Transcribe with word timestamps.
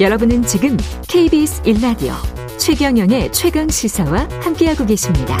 여러분은 0.00 0.42
지금 0.42 0.76
KBS 1.08 1.62
1라디오 1.62 2.14
최경영의 2.58 3.30
최강 3.30 3.68
시사와 3.68 4.28
함께하고 4.42 4.84
계십니다. 4.86 5.38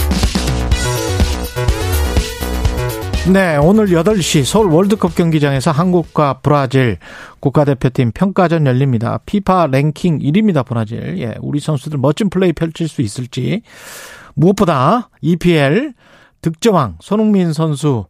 네, 3.32 3.56
오늘 3.56 3.86
8시 3.86 4.44
서울 4.44 4.70
월드컵 4.70 5.16
경기장에서 5.16 5.72
한국과 5.72 6.34
브라질 6.34 6.98
국가대표팀 7.40 8.12
평가전 8.12 8.66
열립니다. 8.66 9.18
피파 9.26 9.66
랭킹 9.66 10.20
1위입니다, 10.20 10.64
브라질. 10.64 11.18
예, 11.18 11.34
우리 11.40 11.58
선수들 11.58 11.98
멋진 11.98 12.30
플레이 12.30 12.52
펼칠 12.52 12.86
수 12.86 13.02
있을지. 13.02 13.62
무엇보다 14.34 15.08
EPL 15.20 15.94
득점왕 16.42 16.98
손흥민 17.00 17.52
선수 17.52 18.06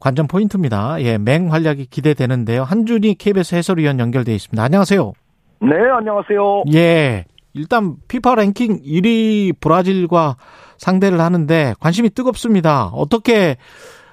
관전 0.00 0.26
포인트입니다. 0.26 1.00
예, 1.02 1.16
맹활약이 1.16 1.86
기대되는데요. 1.86 2.64
한준희 2.64 3.14
KBS 3.14 3.54
해설위원 3.54 4.00
연결돼 4.00 4.34
있습니다. 4.34 4.60
안녕하세요. 4.60 5.12
네, 5.60 5.76
안녕하세요. 5.90 6.64
예. 6.74 7.24
일단 7.54 7.94
피파 8.08 8.34
랭킹 8.34 8.82
1위 8.82 9.58
브라질과 9.60 10.36
상대를 10.76 11.20
하는데 11.20 11.74
관심이 11.80 12.10
뜨겁습니다. 12.10 12.86
어떻게 12.92 13.56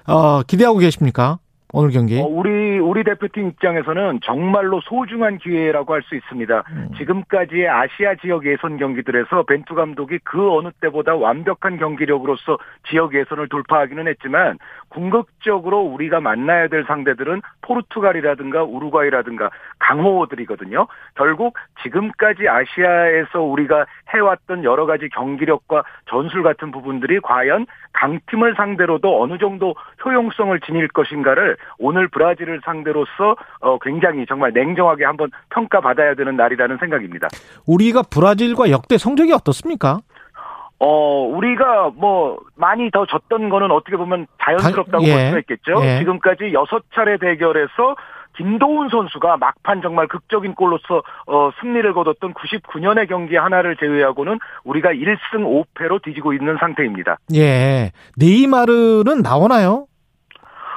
어, 0.07 0.43
기대하고 0.43 0.77
계십니까? 0.79 1.39
오늘 1.75 1.89
경기. 1.89 2.19
어, 2.21 2.25
우리 2.25 2.77
우리 2.77 3.03
대표팀 3.03 3.47
입장에서는 3.49 4.19
정말로 4.23 4.79
소중한 4.81 5.39
기회라고 5.39 5.93
할 5.93 6.03
수 6.03 6.15
있습니다. 6.15 6.63
음. 6.69 6.89
지금까지의 6.97 7.67
아시아 7.67 8.13
지역 8.21 8.45
예선 8.45 8.77
경기들에서 8.77 9.43
벤투 9.43 9.73
감독이 9.73 10.19
그 10.23 10.51
어느 10.51 10.69
때보다 10.81 11.15
완벽한 11.15 11.77
경기력으로서 11.77 12.59
지역 12.89 13.15
예선을 13.15 13.49
돌파하기는 13.49 14.07
했지만 14.07 14.59
궁극적으로 14.93 15.81
우리가 15.81 16.19
만나야 16.19 16.67
될 16.67 16.85
상대들은 16.85 17.41
포르투갈이라든가 17.61 18.63
우루과이라든가 18.63 19.49
강호들이거든요. 19.79 20.87
결국 21.15 21.55
지금까지 21.81 22.47
아시아에서 22.47 23.41
우리가 23.41 23.85
해왔던 24.13 24.63
여러 24.63 24.85
가지 24.85 25.09
경기력과 25.09 25.83
전술 26.09 26.43
같은 26.43 26.71
부분들이 26.71 27.19
과연 27.19 27.65
강팀을 27.93 28.55
상대로도 28.55 29.21
어느 29.21 29.37
정도 29.37 29.75
효용성을 30.05 30.59
지닐 30.61 30.87
것인가를 30.87 31.57
오늘 31.79 32.07
브라질을 32.07 32.61
상대로서 32.63 33.35
어 33.61 33.79
굉장히 33.79 34.25
정말 34.27 34.51
냉정하게 34.53 35.05
한번 35.05 35.29
평가받아야 35.49 36.15
되는 36.15 36.35
날이라는 36.35 36.77
생각입니다. 36.77 37.27
우리가 37.67 38.03
브라질과 38.03 38.69
역대 38.69 38.97
성적이 38.97 39.33
어떻습니까? 39.33 39.99
어, 40.79 41.23
우리가 41.25 41.91
뭐 41.95 42.39
많이 42.55 42.91
더 42.91 43.05
졌던 43.05 43.49
거는 43.49 43.71
어떻게 43.71 43.95
보면 43.95 44.27
자연스럽다고 44.43 45.03
예. 45.05 45.13
볼 45.13 45.25
수가 45.27 45.39
있겠죠. 45.39 45.85
예. 45.85 45.99
지금까지 45.99 46.53
여섯 46.53 46.83
차례 46.93 47.17
대결에서 47.17 47.95
김도훈 48.35 48.89
선수가 48.89 49.37
막판 49.37 49.81
정말 49.81 50.07
극적인 50.07 50.55
골로서 50.55 51.03
어, 51.27 51.51
승리를 51.61 51.93
거뒀던 51.93 52.33
99년의 52.33 53.07
경기 53.07 53.35
하나를 53.35 53.77
제외하고는 53.77 54.39
우리가 54.63 54.89
1승 54.89 55.65
5패로 55.75 56.01
뒤지고 56.03 56.33
있는 56.33 56.57
상태입니다. 56.59 57.17
예. 57.35 57.91
네이마르는 58.17 59.21
나오나요? 59.21 59.85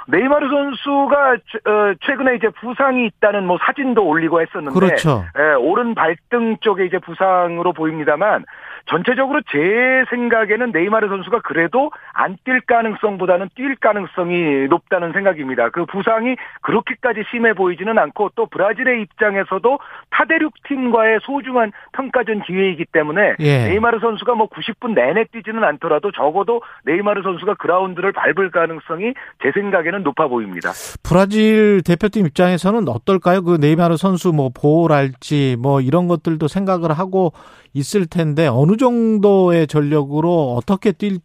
네이마르 0.06 0.48
선수가 0.48 1.32
어, 1.32 1.94
최근에 2.02 2.36
이제 2.36 2.48
부상이 2.48 3.06
있다는 3.06 3.46
뭐 3.46 3.58
사진도 3.60 4.06
올리고 4.06 4.40
했었는데 4.40 4.78
그렇죠. 4.78 5.24
예, 5.38 5.54
오른 5.54 5.94
발등 5.94 6.56
쪽에 6.60 6.86
이제 6.86 6.98
부상으로 6.98 7.72
보입니다만 7.72 8.44
전체적으로 8.86 9.40
제 9.50 10.04
생각에는 10.10 10.70
네이마르 10.70 11.08
선수가 11.08 11.40
그래도 11.40 11.90
안 12.12 12.36
뛸 12.46 12.60
가능성보다는 12.66 13.48
뛸 13.56 13.76
가능성이 13.76 14.68
높다는 14.68 15.12
생각입니다. 15.12 15.70
그 15.70 15.84
부상이 15.84 16.36
그렇게까지 16.62 17.24
심해 17.30 17.52
보이지는 17.52 17.98
않고 17.98 18.30
또 18.36 18.46
브라질의 18.46 19.02
입장에서도 19.02 19.78
타대륙 20.10 20.54
팀과의 20.64 21.20
소중한 21.22 21.72
평가전 21.92 22.42
기회이기 22.42 22.84
때문에 22.86 23.34
예. 23.40 23.68
네이마르 23.68 23.98
선수가 23.98 24.34
뭐 24.34 24.48
90분 24.48 24.94
내내 24.94 25.24
뛰지는 25.24 25.64
않더라도 25.64 26.12
적어도 26.12 26.62
네이마르 26.84 27.22
선수가 27.22 27.54
그라운드를 27.54 28.12
밟을 28.12 28.50
가능성이 28.50 29.14
제 29.42 29.50
생각에는 29.52 29.95
높아 30.02 30.28
보입니다. 30.28 30.70
브라질 31.02 31.82
대표팀 31.82 32.26
입장에서는 32.26 32.88
어떨까요? 32.88 33.42
그 33.42 33.56
네이마르 33.60 33.96
선수 33.96 34.32
뭐 34.32 34.50
보호랄지 34.54 35.56
뭐 35.60 35.80
이런 35.80 36.08
것들도 36.08 36.48
생각을 36.48 36.92
하고 36.92 37.32
있을 37.72 38.06
텐데 38.06 38.46
어느 38.46 38.76
정도의 38.76 39.66
전력으로 39.66 40.54
어떻게 40.54 40.92
뛸 40.92 41.20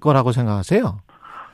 거라고 0.00 0.32
생각하세요? 0.32 0.98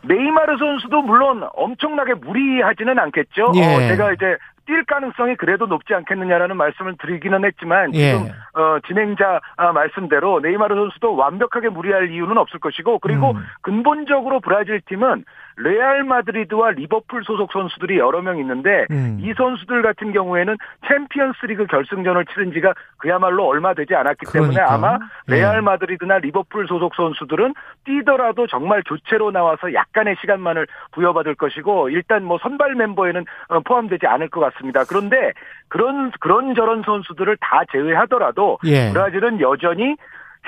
네이마르 0.05 0.59
선수도 0.59 1.03
물론 1.03 1.45
엄청나게 1.55 2.15
무리하지는 2.15 2.99
않겠죠. 2.99 3.53
예. 3.55 3.63
어, 3.63 3.79
제가 3.89 4.13
이제 4.13 4.37
뛸 4.67 4.85
가능성이 4.85 5.37
그래도 5.37 5.67
높지 5.67 5.95
않겠느냐라는 5.95 6.57
말씀을 6.57 6.97
드리기는 6.99 7.45
했지만 7.45 7.95
예. 7.95 8.13
지금 8.13 8.27
어, 8.55 8.79
진행자 8.87 9.41
아, 9.57 9.73
말씀대로 9.73 10.41
네이마르 10.41 10.75
선수도 10.75 11.17
완벽하게 11.17 11.69
무리할 11.69 12.11
이유는 12.11 12.39
없을 12.39 12.61
것이고 12.61 13.01
그리고 13.01 13.33
음. 13.33 13.45
근본적으로 13.63 14.41
브라질 14.41 14.81
팀은 14.83 15.25
레알 15.57 16.05
마드리드와 16.05 16.71
리버풀 16.73 17.25
소속 17.25 17.53
선수들이 17.53 17.99
여러 17.99 18.23
명 18.23 18.39
있는데 18.39 18.87
음. 18.91 19.19
이 19.21 19.35
선수들 19.35 19.83
같은 19.83 20.13
경우에는 20.13 20.57
챔피언스리그 20.89 21.67
결승전을 21.67 22.27
치른 22.27 22.53
지가 22.53 22.73
그야말로 22.99 23.47
얼마 23.47 23.75
되지 23.75 23.95
않았기 23.95 24.27
그러니까. 24.27 24.55
때문에 24.55 24.61
아마 24.61 24.99
예. 25.29 25.35
레알 25.35 25.61
마드리드나 25.63 26.19
리버풀 26.19 26.67
소속 26.69 26.95
선수들은 26.95 27.55
뛰더라도 27.85 28.47
정말 28.47 28.83
교체로 28.87 29.31
나와서 29.31 29.75
약간의 29.75 30.17
시간만을 30.21 30.67
부여받을 30.93 31.35
것이고 31.35 31.91
일단 31.91 32.25
뭐 32.25 32.39
선발 32.39 32.75
멤버에는 32.75 33.25
어, 33.49 33.61
포함되지 33.61 34.07
않을 34.07 34.29
것 34.29 34.41
같습니다. 34.41 34.52
그런데 34.89 35.33
그런 35.69 36.11
그런 36.21 36.55
저런 36.55 36.83
선수들을 36.83 37.37
다 37.41 37.63
제외하더라도 37.73 38.59
예. 38.65 38.91
브라질은 38.93 39.41
여전히 39.41 39.97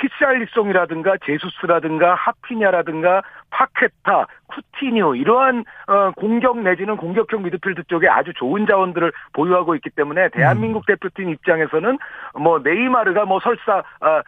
히샬리송이라든가 0.00 1.16
제수스라든가 1.24 2.14
하피냐라든가 2.14 3.22
파케타, 3.50 4.26
쿠티뉴 4.48 5.14
이러한 5.16 5.64
어, 5.86 6.10
공격 6.16 6.58
내지는 6.58 6.96
공격형 6.96 7.44
미드필드 7.44 7.84
쪽에 7.84 8.08
아주 8.08 8.32
좋은 8.34 8.66
자원들을 8.66 9.12
보유하고 9.32 9.76
있기 9.76 9.90
때문에 9.90 10.30
대한민국 10.30 10.82
음. 10.84 10.94
대표팀 10.94 11.30
입장에서는 11.30 11.98
뭐 12.40 12.58
네이마르가 12.58 13.24
뭐 13.24 13.38
설사 13.40 13.78
어, 13.78 14.22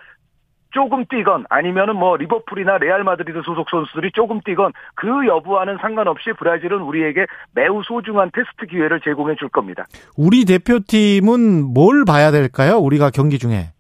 조금 0.77 1.07
뛰건 1.07 1.47
아니면은 1.49 1.97
뭐 1.97 2.19
리버풀이나 2.19 2.77
레알 2.77 3.03
마드리드 3.03 3.41
소속 3.47 3.71
선수들이 3.71 4.11
조금 4.13 4.43
뛰건 4.43 4.73
그 4.95 5.27
여부와는 5.27 5.79
상관없이 5.81 6.35
브라질은 6.39 6.83
우리에게 6.83 7.25
매우 7.55 7.83
소중한 7.83 8.31
테스트 8.35 8.67
기회를 8.67 9.01
제공해 9.01 9.37
줄 9.37 9.49
겁니다. 9.49 9.87
우리 10.19 10.45
대표팀은 10.45 11.73
뭘 11.73 12.05
봐야 12.07 12.31
될까요? 12.31 12.77
우리가 12.77 13.09
경기 13.09 13.39
중에. 13.39 13.71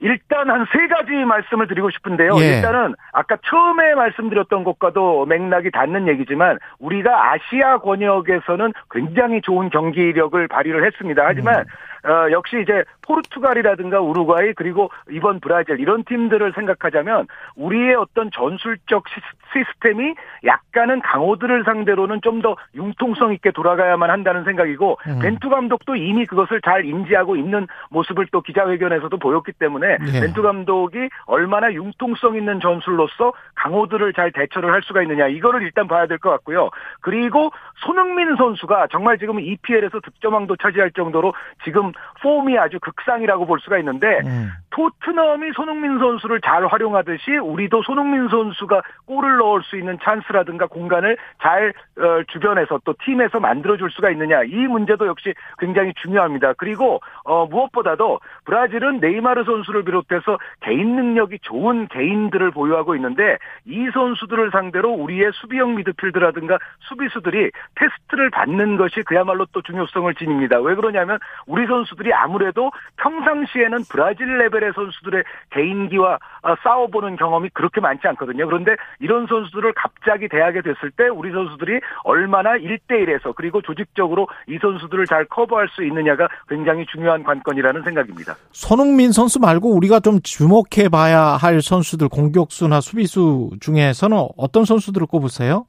일단 0.00 0.50
한 0.50 0.66
세 0.72 0.86
가지 0.88 1.12
말씀을 1.12 1.66
드리고 1.66 1.90
싶은데요. 1.90 2.36
예. 2.40 2.56
일단은 2.56 2.94
아까 3.12 3.36
처음에 3.48 3.94
말씀드렸던 3.94 4.64
것과도 4.64 5.24
맥락이 5.26 5.70
닿는 5.70 6.08
얘기지만 6.08 6.58
우리가 6.78 7.32
아시아 7.32 7.78
권역에서는 7.78 8.72
굉장히 8.90 9.40
좋은 9.42 9.70
경기력을 9.70 10.48
발휘를 10.48 10.84
했습니다. 10.86 11.22
하지만 11.24 11.60
음. 11.60 11.64
어, 12.04 12.30
역시 12.30 12.60
이제 12.62 12.84
포르투갈이라든가 13.02 14.00
우루과이 14.00 14.52
그리고 14.54 14.90
이번 15.10 15.40
브라질 15.40 15.80
이런 15.80 16.04
팀들을 16.04 16.52
생각하자면 16.54 17.26
우리의 17.56 17.94
어떤 17.94 18.30
전술적 18.30 19.04
시스템이 19.52 20.14
약간은 20.44 21.00
강호들을 21.00 21.64
상대로는 21.64 22.20
좀 22.20 22.34
더 22.44 22.56
융통성 22.74 23.32
있게 23.32 23.52
돌아가야만 23.52 24.10
한다는 24.10 24.44
생각이고 24.44 24.98
음. 25.06 25.18
벤투 25.20 25.48
감독도 25.48 25.96
이미 25.96 26.26
그것을 26.26 26.60
잘 26.60 26.84
인지하고 26.84 27.36
있는 27.36 27.66
모습을 27.88 28.26
또 28.32 28.42
기자회견에서도 28.42 29.16
보였기 29.16 29.52
때문에 29.52 29.96
네. 29.98 30.20
벤투 30.20 30.42
감독이 30.42 31.08
얼마나 31.24 31.72
융통성 31.72 32.36
있는 32.36 32.60
전술로서 32.60 33.32
강호들을 33.54 34.12
잘 34.12 34.30
대처를 34.32 34.72
할 34.72 34.82
수가 34.82 35.00
있느냐 35.02 35.28
이거를 35.28 35.62
일단 35.62 35.88
봐야 35.88 36.06
될 36.06 36.18
것 36.18 36.28
같고요. 36.30 36.68
그리고 37.00 37.50
손흥민 37.76 38.36
선수가 38.36 38.88
정말 38.90 39.16
지금 39.18 39.40
EPL에서 39.40 40.00
득점왕도 40.00 40.56
차지할 40.56 40.90
정도로 40.90 41.32
지금 41.64 41.92
폼이 42.22 42.58
아주 42.58 42.78
극상이라고 42.80 43.46
볼 43.46 43.60
수가 43.60 43.78
있는데 43.78 44.20
음. 44.24 44.50
토트넘이 44.70 45.52
손흥민 45.54 45.98
선수를 45.98 46.40
잘 46.40 46.66
활용하듯이 46.66 47.36
우리도 47.36 47.82
손흥민 47.82 48.28
선수가 48.28 48.82
골을 49.06 49.36
넣을 49.36 49.62
수 49.62 49.76
있는 49.76 49.98
찬스라든가 50.02 50.66
공간을 50.66 51.16
잘 51.40 51.72
어, 51.98 52.22
주변에서 52.28 52.80
또 52.84 52.94
팀에서 53.04 53.38
만들어줄 53.38 53.90
수가 53.92 54.10
있느냐 54.10 54.42
이 54.42 54.66
문제도 54.66 55.06
역시 55.06 55.32
굉장히 55.58 55.92
중요합니다. 56.02 56.54
그리고 56.54 57.00
어, 57.24 57.46
무엇보다도 57.46 58.20
브라질은 58.46 59.00
네이마르 59.00 59.44
선수를 59.44 59.84
비롯해서 59.84 60.38
개인 60.60 60.96
능력이 60.96 61.38
좋은 61.42 61.86
개인들을 61.88 62.50
보유하고 62.50 62.96
있는데 62.96 63.38
이 63.66 63.88
선수들을 63.92 64.50
상대로 64.50 64.90
우리의 64.92 65.30
수비형 65.34 65.76
미드필드라든가 65.76 66.58
수비수들이 66.80 67.50
테스트를 67.76 68.30
받는 68.30 68.76
것이 68.76 69.02
그야말로 69.02 69.46
또 69.52 69.62
중요성을 69.62 70.12
지닙니다. 70.14 70.58
왜 70.60 70.74
그러냐면 70.74 71.18
우리 71.46 71.66
선수 71.66 71.83
선수들이 71.84 72.12
아무래도 72.12 72.70
평상시에는 72.96 73.84
브라질 73.88 74.38
레벨의 74.38 74.72
선수들의 74.74 75.24
개인기와 75.50 76.18
어, 76.42 76.54
싸워보는 76.62 77.16
경험이 77.16 77.50
그렇게 77.52 77.80
많지 77.80 78.06
않거든요. 78.08 78.46
그런데 78.46 78.76
이런 79.00 79.26
선수들을 79.26 79.72
갑자기 79.74 80.28
대하게 80.28 80.62
됐을 80.62 80.90
때 80.90 81.08
우리 81.08 81.30
선수들이 81.30 81.80
얼마나 82.04 82.56
1대1에서 82.56 83.34
그리고 83.36 83.62
조직적으로 83.62 84.28
이 84.48 84.58
선수들을 84.60 85.06
잘 85.06 85.24
커버할 85.26 85.68
수 85.68 85.84
있느냐가 85.84 86.28
굉장히 86.48 86.84
중요한 86.86 87.22
관건이라는 87.22 87.82
생각입니다. 87.82 88.34
손흥민 88.52 89.12
선수 89.12 89.40
말고 89.40 89.74
우리가 89.76 90.00
좀 90.00 90.20
주목해 90.22 90.88
봐야 90.90 91.36
할 91.36 91.60
선수들 91.60 92.08
공격수나 92.08 92.80
수비수 92.80 93.50
중에서는 93.60 94.16
어떤 94.36 94.64
선수들을 94.64 95.06
꼽으세요? 95.06 95.66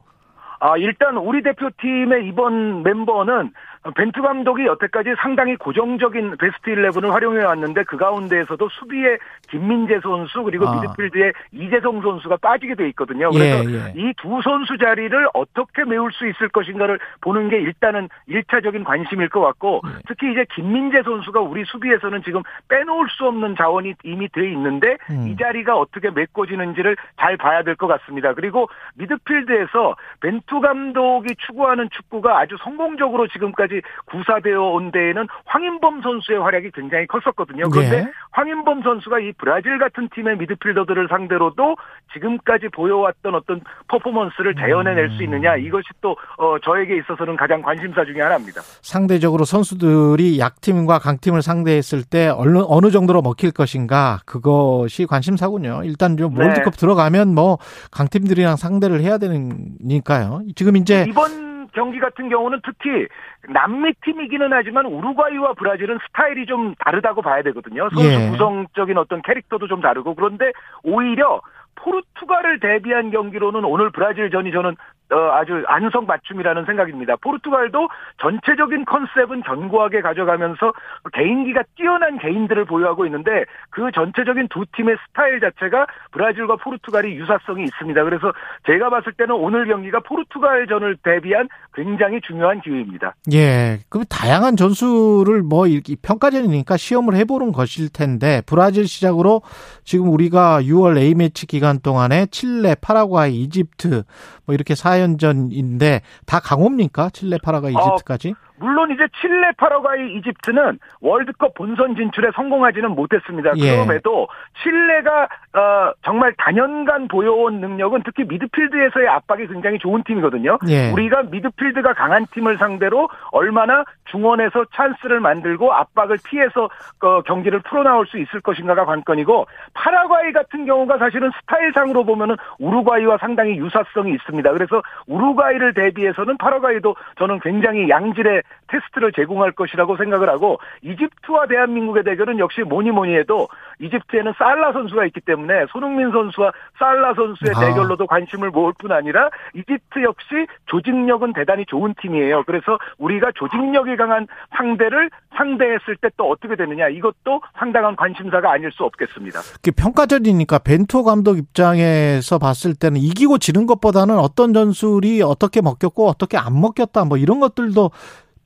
아, 0.60 0.78
일단 0.78 1.18
우리 1.18 1.44
대표팀의 1.44 2.28
이번 2.28 2.84
멤버는 2.84 3.52
벤투 3.94 4.22
감독이 4.22 4.66
여태까지 4.66 5.14
상당히 5.22 5.56
고정적인 5.56 6.38
베스트 6.38 6.72
11을 6.72 7.12
활용해 7.12 7.44
왔는데 7.44 7.84
그 7.84 7.98
가운데에서도 7.98 8.68
수비에 8.70 9.18
김민재 9.50 10.00
선수 10.02 10.42
그리고 10.44 10.68
아. 10.68 10.82
미드필드에 10.82 11.32
이재성 11.52 12.02
선수가 12.02 12.38
빠지게 12.38 12.76
돼 12.76 12.88
있거든요. 12.90 13.30
그래서 13.30 13.70
예, 13.70 13.76
예. 13.76 13.94
이두 13.96 14.42
선수 14.44 14.78
자리를 14.78 15.28
어떻게 15.36 15.84
메울 15.84 16.12
수 16.12 16.28
있을 16.28 16.50
것인가를 16.50 17.00
보는 17.22 17.50
게 17.50 17.58
일단은 17.58 18.10
1차적인 18.28 18.84
관심일 18.84 19.30
것 19.30 19.42
같고 19.42 19.82
예. 19.86 20.00
특히 20.08 20.32
이제 20.32 20.46
김민재 20.56 21.04
선수가 21.04 21.42
우리 21.42 21.64
수비에서는 21.66 22.24
지금 22.24 22.42
빼놓을 22.70 23.08
수 23.10 23.26
없는 23.26 23.56
자원이 23.56 23.94
이미 24.04 24.28
돼 24.30 24.50
있는데 24.52 24.98
음. 25.12 25.28
이 25.28 25.36
자리가 25.38 25.78
어떻게 25.78 26.10
메꿔지는지를 26.10 26.98
잘 27.20 27.38
봐야 27.38 27.62
될 27.62 27.76
것 27.76 27.88
같습니다. 27.88 28.34
그리고 28.34 28.70
미드필드에서 28.96 29.96
벤투 30.22 30.62
감독이 30.62 31.36
추구하는 31.46 31.90
축구가 31.92 32.40
아주 32.40 32.56
성공적으로 32.64 33.28
지금까지 33.28 33.75
지금까지 33.76 33.82
구사되어 34.06 34.62
온 34.62 34.92
데에는 34.92 35.28
황인범 35.46 36.02
선수의 36.02 36.40
활약이 36.40 36.72
굉장히 36.74 37.06
컸었거든요. 37.08 37.70
그런데 37.70 38.04
네. 38.04 38.12
황인범 38.32 38.84
선수가 38.84 39.20
이 39.20 39.34
브라질 39.38 39.78
같은 39.80 40.10
팀의 40.14 40.38
미드필더들을 40.38 41.08
상대로도 41.10 41.76
지금까지 42.14 42.70
보여왔던 42.70 43.36
어떤 43.36 43.62
퍼포먼스를 43.88 44.56
재현해낼 44.56 45.10
수 45.12 45.24
있느냐 45.24 45.56
이것이 45.56 45.86
또 46.02 46.16
어, 46.38 46.58
저에게 46.64 46.98
있어서는 46.98 47.36
가장 47.36 47.62
관심사 47.62 48.06
중의 48.06 48.22
하나입니다. 48.22 48.62
상대적으로 48.82 49.46
선수들이 49.46 50.40
약팀과 50.40 51.00
강팀을 51.00 51.42
상대했을 51.42 52.04
때 52.04 52.30
어느, 52.30 52.60
어느 52.68 52.92
정도로 52.92 53.22
먹힐 53.22 53.52
것인가 53.52 54.20
그것이 54.26 55.06
관심사군요. 55.06 55.82
일단 55.84 56.18
좀 56.18 56.34
네. 56.36 56.46
월드컵 56.46 56.78
들어가면 56.78 57.34
뭐 57.34 57.58
강팀들이랑 57.92 58.56
상대를 58.56 59.02
해야 59.02 59.18
되니까요. 59.18 60.42
지금 60.56 60.76
이제 60.78 61.06
이번 61.08 61.55
경기 61.76 62.00
같은 62.00 62.30
경우는 62.30 62.62
특히 62.64 63.08
남미 63.54 63.94
팀이기는 64.04 64.48
하지만 64.52 64.86
우루과이와 64.86 65.54
브라질은 65.54 66.00
스타일이 66.08 66.46
좀 66.46 66.74
다르다고 66.80 67.22
봐야 67.22 67.44
되거든요. 67.44 67.90
선수 67.94 68.10
예. 68.10 68.30
구성적인 68.32 68.98
어떤 68.98 69.22
캐릭터도 69.22 69.68
좀 69.68 69.82
다르고 69.82 70.16
그런데 70.16 70.52
오히려 70.84 71.42
포르투갈을 71.76 72.60
대비한 72.60 73.12
경기로는 73.12 73.64
오늘 73.66 73.92
브라질전이 73.92 74.52
저는 74.52 74.76
어, 75.12 75.16
아주 75.34 75.64
안성 75.68 76.08
맞춤이라는 76.08 76.66
생각입니다. 76.66 77.16
포르투갈도 77.18 77.88
전체적인 78.22 78.86
컨셉은 78.86 79.44
견고하게 79.44 80.02
가져가면서 80.02 80.74
개인기가 81.14 81.64
뛰어난 81.76 82.18
개인들을 82.18 82.66
보유하고 82.66 83.06
있는데 83.06 83.46
그 83.70 83.92
전체적인 83.94 84.48
두 84.50 84.66
팀의 84.76 84.98
스타일 85.08 85.40
자체가 85.40 85.86
브라질과 86.12 86.56
포르투갈이 86.56 87.16
유사성이 87.16 87.66
있습니다. 87.66 88.04
그래서 88.04 88.34
제가 88.66 88.90
봤을 88.90 89.12
때는 89.14 89.36
오늘 89.36 89.68
경기가 89.68 90.00
포르투갈전을 90.00 90.98
대비한 91.04 91.50
굉장히 91.76 92.20
중요한 92.22 92.62
기회입니다. 92.62 93.14
예. 93.34 93.80
그럼 93.90 94.06
다양한 94.10 94.58
전술을 94.58 95.44
뭐 95.44 95.68
이렇게 95.68 95.96
평가전이니까 96.02 96.78
시험을 96.78 97.16
해보는 97.16 97.52
것일 97.52 97.90
텐데 97.94 98.42
브라질 98.48 98.88
시작으로 98.88 99.42
지금 99.84 100.10
우리가 100.10 100.62
6월 100.64 100.98
A매치 100.98 101.46
기간 101.46 101.80
동안에 101.80 102.28
칠레, 102.28 102.76
파라과이, 102.82 103.36
이집트 103.36 104.04
뭐 104.46 104.56
이렇게 104.56 104.74
4연전인데 104.96 106.02
다 106.26 106.40
강호입니까? 106.40 107.10
칠레, 107.12 107.38
파라과이, 107.40 107.76
어, 107.76 107.80
이집트까지? 107.80 108.32
어, 108.32 108.55
물론 108.58 108.92
이제 108.92 109.08
칠레, 109.22 109.52
파라과이, 109.58 110.16
이집트는 110.18 110.80
월드컵 111.02 111.54
본선 111.56 111.96
진출에 111.96 112.30
성공하지는 112.36 112.92
못했습니다. 112.92 113.52
예. 113.58 113.72
그럼에도 113.72 114.28
칠레가 114.64 115.24
어, 115.24 115.94
정말 116.04 116.34
단연간 116.38 117.08
보여온 117.08 117.60
능력은 117.60 118.04
특히 118.04 118.24
미드필드에서의 118.24 119.08
압박이 119.08 119.48
굉장히 119.48 119.80
좋은 119.80 120.04
팀이거든요. 120.04 120.58
예. 120.70 120.92
우리가 120.92 121.24
미드필드가 121.24 121.94
강한 121.94 122.26
팀을 122.32 122.58
상대로 122.58 123.10
얼마나 123.32 123.84
중원에서 124.06 124.66
찬스를 124.74 125.20
만들고 125.20 125.74
압박을 125.74 126.18
피해서 126.26 126.70
어, 127.02 127.22
경기를 127.22 127.60
풀어나올 127.60 128.08
수 128.08 128.18
있을 128.18 128.42
것인가가 128.42 128.86
관건이고 128.86 129.48
파라과이 129.74 130.32
같은 130.32 130.66
경우가 130.66 130.98
사실은 130.98 131.32
스타일상으로 131.42 132.04
보면은 132.06 132.36
우루과이와 132.60 133.18
상당히 133.18 133.58
유사성이 133.58 134.14
있습니다. 134.14 134.52
그래서 134.54 134.82
우루과이를 135.08 135.74
대비해서는 135.74 136.38
파라과이도 136.38 136.96
저는 137.18 137.40
굉장히 137.40 137.90
양질의 137.90 138.44
테스트를 138.68 139.12
제공할 139.12 139.52
것이라고 139.52 139.96
생각을 139.98 140.28
하고 140.28 140.60
이집트와 140.82 141.46
대한민국의 141.46 142.04
대결은 142.04 142.40
역시 142.40 142.62
뭐니 142.62 142.90
뭐니 142.92 143.16
해도 143.16 143.48
이집트에는 143.80 144.34
살라 144.38 144.74
선수가 144.74 145.06
있기 145.06 145.22
때문에 145.22 145.66
손흥민 145.70 146.12
선수와 146.12 146.52
살라 146.80 147.14
선수의 147.14 147.54
아. 147.56 147.60
대결로도 147.60 148.08
관심을 148.08 148.50
모을 148.50 148.74
뿐 148.80 148.92
아니라 148.92 149.30
이집트 149.54 150.02
역시 150.02 150.48
조직력은 150.66 151.34
대단히 151.34 151.66
좋은 151.68 151.94
팀이에요. 152.02 152.44
그래서 152.46 152.80
우리가 152.98 153.32
조직력이 153.36 153.96
강한 153.98 154.28
상대를 154.58 155.12
상대했을 155.36 155.98
때 155.98 156.10
또 156.18 156.30
어떻게 156.30 156.56
되느냐 156.56 156.88
이것도 156.88 157.42
상당한 157.58 157.96
관심사가 157.96 158.52
아닐 158.52 158.72
수 158.72 158.84
없겠습니다. 158.84 159.40
평가전이니까 159.76 160.60
벤투 160.60 161.04
감독 161.04 161.38
입장에서 161.38 162.40
봤을 162.40 162.74
때는 162.76 163.00
이기고 163.02 163.38
지는 163.38 163.66
것보다는 163.66 164.18
어떤 164.18 164.54
전술이 164.54 165.22
어떻게 165.22 165.62
먹혔고 165.62 166.08
어떻게 166.08 166.38
안 166.38 166.60
먹혔다 166.60 167.06
뭐 167.06 167.18
이런 167.18 167.40
것들도 167.40 167.92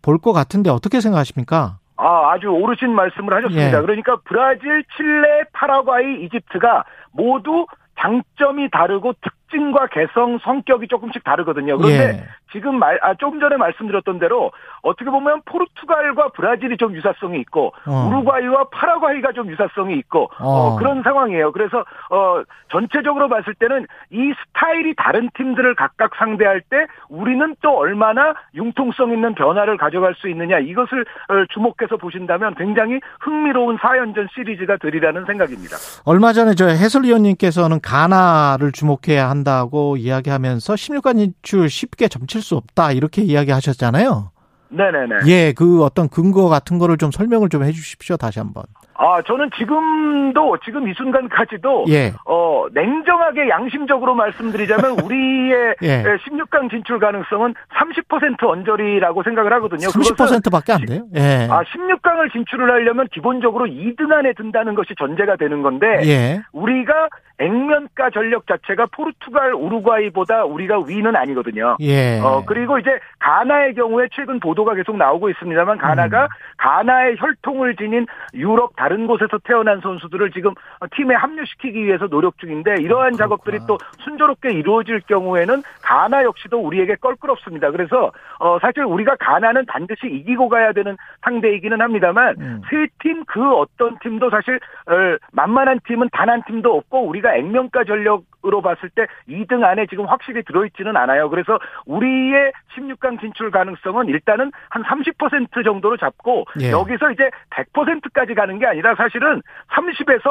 볼 0.02 0.18
것 0.20 0.34
같은데 0.34 0.70
어떻게 0.70 1.02
생각하십니까? 1.02 1.78
아, 1.98 2.32
아주 2.32 2.48
오르신 2.48 2.94
말씀을 2.94 3.34
하셨습니다. 3.36 3.78
예. 3.78 3.82
그러니까 3.82 4.18
브라질, 4.24 4.84
칠레, 4.96 5.44
파라과이, 5.54 6.24
이집트가 6.26 6.86
모두 7.12 7.66
장점이 8.00 8.70
다르고 8.72 9.14
특징과 9.22 9.88
개성, 9.88 10.40
성격이 10.40 10.88
조금씩 10.88 11.24
다르거든요. 11.26 11.78
그런데 11.78 12.20
예. 12.20 12.24
지금 12.52 12.80
말, 12.80 13.00
아, 13.02 13.14
조금 13.16 13.40
전에 13.40 13.58
말씀드렸던 13.58 14.20
대로 14.20 14.52
어떻게 14.82 15.10
보면 15.10 15.42
포르투갈과 15.46 16.30
브라질이 16.30 16.78
좀 16.78 16.96
유사성이 16.96 17.40
있고 17.42 17.74
어. 17.86 18.08
우루과이와 18.08 18.66
파라과이가 18.72 19.34
좀 19.34 19.50
유사성이 19.50 19.96
있고 20.00 20.30
어. 20.40 20.50
어, 20.50 20.76
그런 20.78 21.04
상황이에요. 21.04 21.52
그래서 21.52 21.86
어, 22.10 22.42
전체적으로 22.72 23.30
봤을 23.30 23.54
때는 23.56 23.88
이 24.12 24.34
스타일이 24.48 24.94
다른 24.96 25.30
팀들을 25.36 25.76
각각 25.76 26.16
상대할 26.16 26.62
때 26.62 26.88
우리는 27.08 27.56
또 27.62 27.78
얼마나 27.78 28.34
융통성 28.56 29.12
있는 29.12 29.36
변화를 29.36 29.78
가져갈 29.78 30.16
수 30.16 30.30
있느냐 30.30 30.60
이것을 30.60 31.02
어, 31.02 31.46
주목해서 31.54 31.98
보신다면 31.98 32.56
굉장히 32.56 33.00
흥미로운 33.20 33.78
4연전 33.78 34.28
시리즈가 34.34 34.78
되리라는 34.78 35.26
생각입니다. 35.26 35.78
얼마 36.06 36.34
전에 36.34 36.56
저 36.56 36.68
해설위원님께서는 36.68 37.82
가나를 37.82 38.72
주목해야 38.72 39.30
한다고 39.30 39.98
이야기하면서 39.98 40.74
16강 40.74 41.18
진출 41.18 41.70
쉽게 41.70 42.08
점칠 42.08 42.39
수 42.42 42.56
없다 42.56 42.92
이렇게 42.92 43.22
이야기하셨잖아요. 43.22 44.32
네네네. 44.70 45.16
예, 45.28 45.54
그 45.54 45.84
어떤 45.84 46.10
근거 46.10 46.48
같은 46.48 46.78
거를 46.78 46.98
좀 46.98 47.12
설명을 47.12 47.50
좀 47.50 47.64
해주십시오 47.64 48.18
다시 48.18 48.40
한번. 48.40 48.64
아, 49.02 49.22
저는 49.22 49.50
지금도, 49.58 50.58
지금 50.66 50.90
이 50.90 50.94
순간까지도, 50.94 51.86
예. 51.88 52.12
어, 52.26 52.66
냉정하게 52.74 53.48
양심적으로 53.48 54.14
말씀드리자면, 54.14 55.00
우리의 55.06 55.76
예. 55.84 56.04
16강 56.04 56.70
진출 56.70 57.00
가능성은 57.00 57.54
30% 57.80 58.44
언저리라고 58.44 59.24
생각을 59.24 59.54
하거든요. 59.54 59.88
30%밖에 59.88 60.74
안 60.74 60.82
돼요? 60.82 61.04
예. 61.16 61.48
아, 61.50 61.62
16강을 61.64 62.34
진출을 62.34 62.70
하려면 62.70 63.08
기본적으로 63.14 63.68
2등 63.68 64.12
안에 64.12 64.34
든다는 64.34 64.76
것이 64.76 64.94
전제가 65.00 65.38
되는 65.38 65.62
건데, 65.62 65.88
예. 66.04 66.42
우리가 66.52 67.08
액면가 67.38 68.10
전력 68.10 68.48
자체가 68.48 68.88
포르투갈, 68.92 69.54
우루과이보다 69.54 70.44
우리가 70.44 70.84
위는 70.86 71.16
아니거든요. 71.16 71.78
예. 71.80 72.20
어, 72.20 72.44
그리고 72.46 72.78
이제 72.80 72.90
가나의 73.20 73.76
경우에 73.76 74.10
최근 74.12 74.42
보도가 74.42 74.74
계속 74.74 74.98
나오고 74.98 75.30
있습니다만, 75.30 75.78
가나가 75.78 76.24
음. 76.24 76.28
가나의 76.58 77.16
혈통을 77.18 77.78
지닌 77.78 78.06
유럽 78.34 78.76
다 78.76 78.89
다른 78.90 79.06
곳에서 79.06 79.38
태어난 79.44 79.80
선수들을 79.82 80.32
지금 80.32 80.56
팀에 80.96 81.14
합류시키기 81.14 81.86
위해서 81.86 82.08
노력 82.08 82.40
중인데 82.40 82.78
이러한 82.80 83.14
아, 83.14 83.18
작업들이 83.18 83.60
또 83.68 83.78
순조롭게 84.04 84.52
이루어질 84.52 85.02
경우에는 85.02 85.62
가나 85.84 86.24
역시도 86.24 86.60
우리에게 86.60 86.96
껄끄럽습니다. 86.96 87.70
그래서 87.70 88.12
어 88.40 88.58
사실 88.60 88.84
우리가 88.84 89.16
가나는 89.20 89.68
반드시 89.68 90.08
이기고 90.08 90.50
가야 90.50 90.74
되는 90.74 90.98
상대이기는 91.22 91.80
합니다만 91.80 92.36
음. 92.40 92.62
세팀 92.68 93.26
그 93.26 93.54
어떤 93.54 94.00
팀도 94.00 94.32
사실 94.32 94.56
어, 94.56 95.18
만만한 95.34 95.80
팀은 95.86 96.10
단 96.12 96.30
한 96.30 96.44
팀도 96.44 96.76
없고 96.78 97.08
우리가 97.08 97.36
액면가 97.36 97.86
전력 97.86 98.24
으로 98.46 98.62
봤을 98.62 98.90
때 98.90 99.06
2등 99.28 99.66
안에 99.66 99.86
지금 99.88 100.06
확실히 100.06 100.44
들어있지는 100.44 100.96
않아요. 100.96 101.30
그래서 101.30 101.60
우리의 101.86 102.54
16강 102.74 103.20
진출 103.20 103.52
가능성은 103.52 104.08
일단은 104.08 104.54
한 104.70 104.82
30% 104.84 105.66
정도로 105.66 105.98
잡고 105.98 106.46
예. 106.62 106.72
여기서 106.72 107.12
이제 107.12 107.30
100%까지 107.50 108.36
가는 108.36 108.58
게 108.58 108.66
아니라 108.66 108.79
사실은 108.96 109.42
30에서 109.76 110.24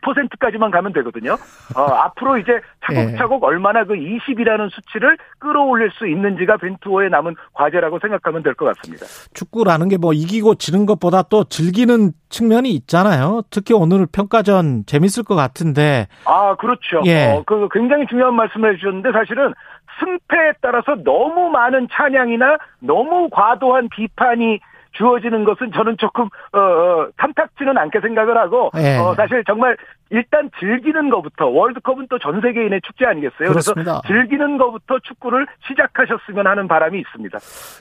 51%까지만 0.00 0.70
가면 0.70 0.92
되거든요. 0.94 1.32
어, 1.76 1.80
앞으로 1.82 2.38
이제 2.38 2.60
차곡차곡 2.86 3.42
예. 3.42 3.46
얼마나 3.46 3.84
그 3.84 3.94
20이라는 3.94 4.70
수치를 4.72 5.16
끌어올릴 5.38 5.90
수 5.92 6.06
있는지가 6.06 6.56
벤투어에 6.58 7.08
남은 7.08 7.34
과제라고 7.52 7.98
생각하면 8.00 8.42
될 8.42 8.54
것 8.54 8.66
같습니다. 8.76 9.06
축구라는 9.34 9.88
게 9.88 9.94
뭐 9.96 10.12
이기고 10.12 10.56
지는 10.56 10.86
것보다 10.86 11.22
또 11.22 11.44
즐기는 11.44 12.12
측면이 12.28 12.70
있잖아요. 12.70 13.42
특히 13.50 13.72
오늘 13.74 14.06
평가전 14.12 14.84
재밌을 14.86 15.22
것 15.22 15.34
같은데. 15.34 16.08
아, 16.26 16.54
그렇죠. 16.56 17.00
예. 17.06 17.32
어, 17.32 17.42
그 17.46 17.68
굉장히 17.72 18.06
중요한 18.06 18.34
말씀을 18.34 18.72
해주셨는데 18.74 19.12
사실은 19.12 19.54
승패에 20.00 20.54
따라서 20.60 20.96
너무 21.04 21.48
많은 21.50 21.86
찬양이나 21.92 22.58
너무 22.80 23.28
과도한 23.30 23.88
비판이 23.90 24.58
주어지는 24.94 25.44
것은 25.44 25.70
저는 25.72 25.96
조금 25.98 26.24
어, 26.52 26.58
어 26.58 27.08
탐탁지는 27.16 27.78
않게 27.78 28.00
생각을 28.00 28.36
하고 28.36 28.70
예. 28.76 28.96
어, 28.96 29.14
사실 29.14 29.44
정말 29.46 29.76
일단 30.10 30.50
즐기는 30.58 31.10
것부터 31.10 31.46
월드컵은 31.46 32.08
또 32.08 32.18
전 32.24 32.40
세계인의 32.40 32.80
축제 32.86 33.04
아니겠어요? 33.04 33.50
그렇습니다. 33.50 34.00
그래서 34.00 34.22
즐기는 34.22 34.56
것부터 34.56 34.98
축구를 35.00 35.46
시작하셨으면 35.68 36.46
하는 36.46 36.66
바람이 36.66 36.98
있습니다. 37.00 37.38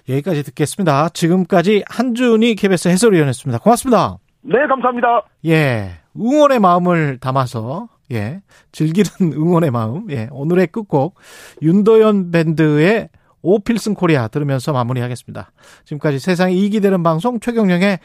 여기까지 0.10 0.44
듣겠습니다. 0.44 1.10
지금까지 1.10 1.84
한준희 1.90 2.56
KBS 2.56 2.90
해설위원이었습니다. 2.90 3.60
고맙습니다. 3.60 4.18
네, 4.42 4.68
감사합니다. 4.68 5.22
예, 5.46 5.92
응원의 6.20 6.60
마음을 6.60 7.20
담아서 7.20 7.88
예, 8.12 8.42
즐기는 8.74 9.08
응원의 9.40 9.72
마음. 9.72 10.08
예, 10.12 10.28
오늘의 10.32 10.68
끝곡 10.68 11.16
윤도현 11.62 12.32
밴드의 12.32 13.08
오필슨 13.44 13.94
코리아 13.94 14.28
들으면서 14.28 14.74
마무리하겠습니다. 14.74 15.52
지금까지 15.86 16.20
세상에 16.20 16.54
이익이 16.54 16.80
되는 16.80 17.04
방송 17.04 17.40
최경령의 17.40 18.00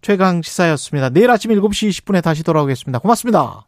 최강 0.00 0.42
시사였습니다. 0.42 1.10
내일 1.10 1.30
아침 1.30 1.50
7시 1.50 1.90
20분에 1.90 2.22
다시 2.22 2.42
돌아오겠습니다. 2.42 3.00
고맙습니다. 3.00 3.66